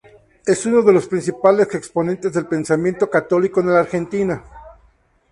Es 0.47 0.65
uno 0.65 0.81
de 0.81 0.93
los 0.93 1.05
principales 1.05 1.75
exponentes 1.75 2.33
del 2.33 2.47
pensamiento 2.47 3.07
católico 3.07 3.61
en 3.61 3.67
la 3.71 3.81
Argentina. 3.81 4.43